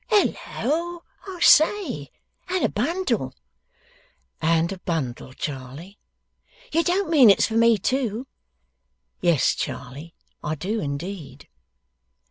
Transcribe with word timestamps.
Hal 0.07 0.25
loa! 0.65 0.99
I 1.27 1.39
say? 1.41 2.11
And 2.49 2.65
a 2.65 2.69
bundle?' 2.69 3.35
'And 4.41 4.71
a 4.71 4.79
bundle, 4.79 5.31
Charley.' 5.31 5.99
'You 6.73 6.83
don't 6.83 7.11
mean 7.11 7.29
it's 7.29 7.45
for 7.45 7.53
me, 7.55 7.77
too?' 7.77 8.25
'Yes, 9.19 9.53
Charley; 9.53 10.15
I 10.43 10.55
do; 10.55 10.79
indeed. 10.79 11.47